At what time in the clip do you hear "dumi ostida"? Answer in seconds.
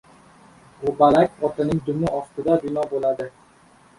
1.89-2.57